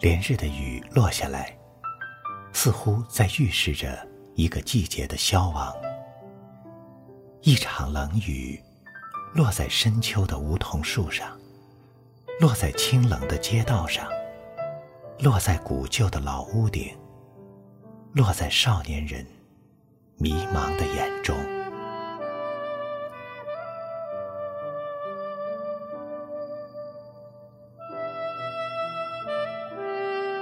[0.00, 1.56] 连日的雨落下来，
[2.52, 4.06] 似乎在预示着
[4.36, 5.74] 一个季节的消亡。
[7.42, 8.60] 一场冷雨，
[9.34, 11.36] 落在深秋的梧桐树上，
[12.38, 14.08] 落在清冷的街道上，
[15.18, 16.96] 落在古旧的老屋顶，
[18.12, 19.26] 落在少年人
[20.16, 21.36] 迷茫的眼中。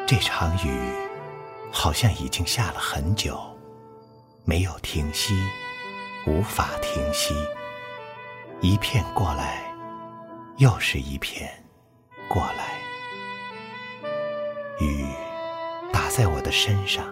[0.07, 0.71] 这场雨
[1.73, 3.37] 好像已经下了很久，
[4.45, 5.35] 没有停息，
[6.29, 7.35] 无法停息。
[8.61, 9.65] 一片过来，
[10.59, 11.53] 又是一片
[12.29, 12.79] 过来。
[14.79, 15.05] 雨
[15.93, 17.05] 打在我的身上，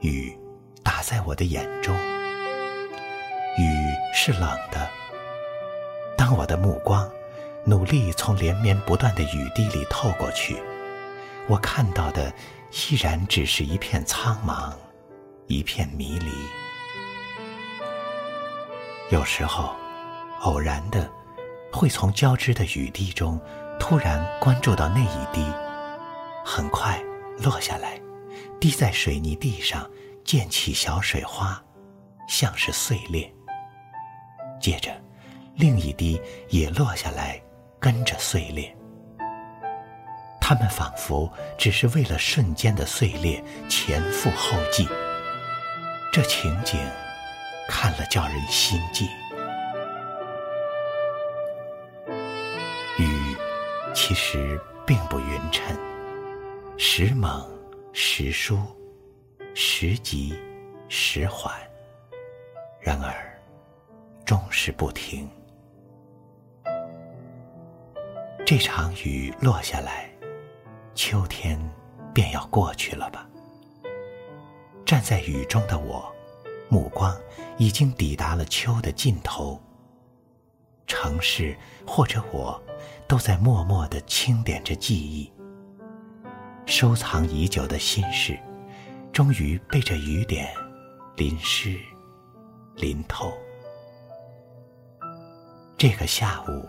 [0.00, 0.36] 雨
[0.82, 1.94] 打在我的眼中。
[3.56, 3.62] 雨
[4.12, 4.90] 是冷的。
[6.16, 7.08] 当我的目光
[7.64, 10.60] 努力从连绵不断的雨滴里透过去。
[11.46, 12.32] 我看到的
[12.72, 14.74] 依然只是一片苍茫，
[15.46, 16.30] 一片迷离。
[19.10, 19.74] 有时候，
[20.40, 21.10] 偶然的，
[21.70, 23.38] 会从交织的雨滴中
[23.78, 25.44] 突然关注到那一滴，
[26.44, 26.98] 很快
[27.38, 28.00] 落下来，
[28.58, 29.88] 滴在水泥地上，
[30.24, 31.62] 溅起小水花，
[32.26, 33.30] 像是碎裂。
[34.58, 34.90] 接着，
[35.56, 37.38] 另一滴也落下来，
[37.78, 38.74] 跟着碎裂。
[40.46, 44.86] 他们仿佛只是为了瞬间的碎裂前赴后继，
[46.12, 46.78] 这情景
[47.66, 49.08] 看了叫人心悸。
[52.98, 53.34] 雨
[53.94, 55.74] 其实并不匀称，
[56.76, 57.50] 时猛
[57.94, 58.58] 时疏，
[59.54, 60.38] 时急
[60.90, 61.54] 时缓，
[62.78, 63.14] 然而
[64.26, 65.26] 终是不停。
[68.44, 70.13] 这场雨落下来。
[70.94, 71.58] 秋天
[72.12, 73.26] 便要过去了吧？
[74.86, 76.14] 站在雨中的我，
[76.68, 77.16] 目光
[77.58, 79.60] 已经抵达了秋的尽头。
[80.86, 81.56] 城市
[81.86, 82.62] 或者我，
[83.08, 85.32] 都在默默的清点着记忆。
[86.66, 88.38] 收藏已久的心事，
[89.12, 90.54] 终于被这雨点
[91.16, 91.78] 淋湿、
[92.76, 93.32] 淋透。
[95.76, 96.68] 这个下午，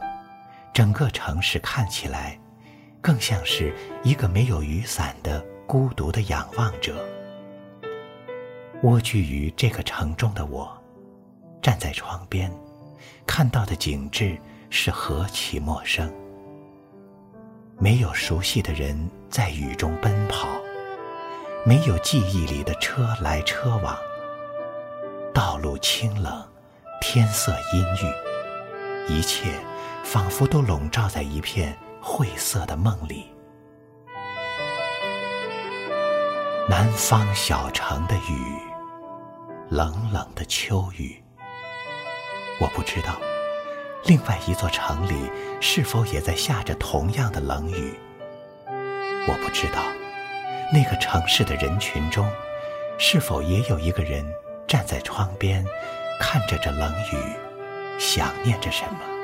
[0.73, 2.39] 整个城市看起来。
[3.05, 3.71] 更像是
[4.01, 7.05] 一个没有雨伞的孤独的仰望者。
[8.81, 10.75] 蜗居于这个城中的我，
[11.61, 12.51] 站在窗边，
[13.23, 14.35] 看到的景致
[14.71, 16.11] 是何其陌生。
[17.77, 18.97] 没有熟悉的人
[19.29, 20.47] 在雨中奔跑，
[21.63, 23.95] 没有记忆里的车来车往。
[25.31, 26.43] 道路清冷，
[27.01, 29.51] 天色阴郁，一切
[30.03, 31.77] 仿佛都笼罩在一片。
[32.07, 33.25] 晦涩的梦里，
[36.69, 38.59] 南方小城的雨，
[39.69, 41.21] 冷冷的秋雨。
[42.61, 43.15] 我不知道，
[44.05, 47.99] 另外一座城里是否也在下着同样的冷雨。
[49.27, 49.81] 我不知道，
[50.71, 52.31] 那个城市的人群中，
[52.99, 54.23] 是否也有一个人
[54.67, 55.65] 站在窗边，
[56.21, 57.17] 看着这冷雨，
[57.99, 59.14] 想念着什么。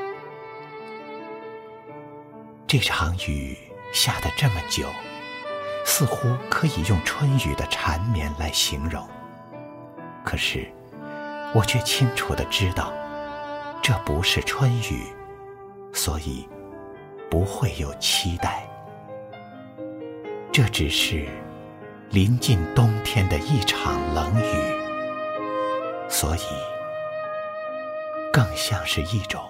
[2.71, 3.57] 这场雨
[3.91, 4.87] 下得这么久，
[5.85, 9.05] 似乎可以用春雨的缠绵来形容。
[10.23, 10.71] 可是，
[11.53, 12.93] 我却清楚地知道，
[13.81, 15.03] 这不是春雨，
[15.91, 16.47] 所以
[17.29, 18.65] 不会有期待。
[20.49, 21.27] 这只是
[22.09, 24.79] 临近冬天的一场冷雨，
[26.07, 26.45] 所以
[28.31, 29.43] 更像是一种。